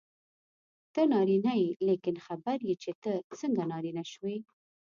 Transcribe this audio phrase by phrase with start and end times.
[0.93, 4.37] ته نارینه یې لیکن خبر یې چې ته څنګه نارینه شوې.